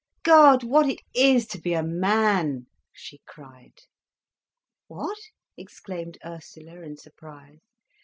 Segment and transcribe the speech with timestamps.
[0.23, 3.81] "God, what it is to be a man!" she cried.
[4.87, 5.19] "What?"
[5.55, 7.61] exclaimed Ursula in surprise.